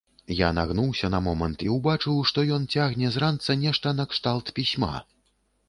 [0.35, 4.95] Я нагнуўся на момант і ўбачыў, што ён цягне з ранца нешта накшталт пісьма.